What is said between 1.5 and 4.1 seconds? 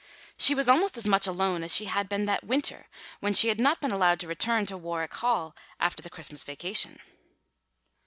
as she had been that winter when she had not been